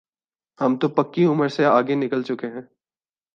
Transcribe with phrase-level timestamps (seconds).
[0.59, 2.61] ہم تو پکی عمر سے آگے نکل چکے ہیں۔